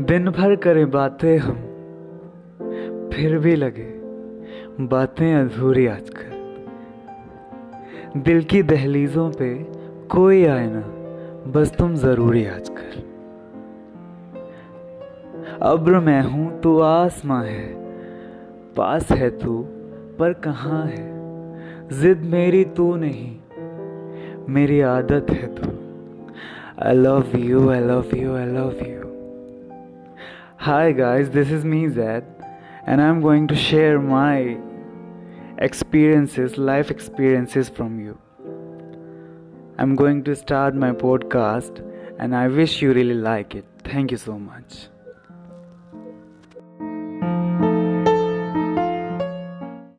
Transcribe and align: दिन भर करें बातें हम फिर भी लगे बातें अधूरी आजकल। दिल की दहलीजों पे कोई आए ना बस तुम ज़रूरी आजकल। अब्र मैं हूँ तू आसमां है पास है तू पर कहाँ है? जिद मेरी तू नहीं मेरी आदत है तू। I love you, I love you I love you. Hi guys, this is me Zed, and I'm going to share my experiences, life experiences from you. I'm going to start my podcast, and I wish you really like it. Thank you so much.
दिन 0.00 0.28
भर 0.28 0.56
करें 0.56 0.90
बातें 0.90 1.38
हम 1.38 1.54
फिर 3.14 3.38
भी 3.38 3.56
लगे 3.56 3.92
बातें 4.80 5.34
अधूरी 5.34 5.86
आजकल। 5.86 6.32
दिल 8.20 8.42
की 8.42 8.62
दहलीजों 8.62 9.30
पे 9.30 9.54
कोई 10.08 10.44
आए 10.44 10.66
ना 10.72 10.80
बस 11.50 11.76
तुम 11.78 11.94
ज़रूरी 11.94 12.46
आजकल। 12.46 13.02
अब्र 15.62 15.98
मैं 16.00 16.22
हूँ 16.22 16.60
तू 16.60 16.80
आसमां 16.80 17.46
है 17.46 17.74
पास 18.74 19.12
है 19.12 19.30
तू 19.30 19.64
पर 20.18 20.32
कहाँ 20.32 20.86
है? 20.86 21.14
जिद 22.00 22.18
मेरी 22.18 22.64
तू 22.64 22.96
नहीं 22.96 23.36
मेरी 24.48 24.80
आदत 24.80 25.26
है 25.30 25.54
तू। 25.54 25.70
I 26.82 26.94
love 27.06 27.34
you, 27.48 27.60
I 27.60 27.80
love 27.90 28.14
you 28.18 28.36
I 28.38 28.46
love 28.58 28.86
you. 28.88 29.13
Hi 30.64 30.92
guys, 30.92 31.28
this 31.28 31.50
is 31.50 31.62
me 31.62 31.90
Zed, 31.90 32.24
and 32.86 32.98
I'm 32.98 33.20
going 33.20 33.46
to 33.48 33.54
share 33.54 34.00
my 34.00 34.56
experiences, 35.58 36.56
life 36.56 36.90
experiences 36.90 37.68
from 37.68 38.00
you. 38.00 38.16
I'm 39.76 39.94
going 39.94 40.24
to 40.24 40.34
start 40.34 40.74
my 40.74 40.92
podcast, 40.92 41.84
and 42.18 42.34
I 42.34 42.48
wish 42.48 42.80
you 42.80 42.94
really 42.94 43.20
like 43.26 43.54
it. 43.54 43.66
Thank 43.84 44.10
you 44.10 44.16
so 44.16 44.38
much. 44.38 44.88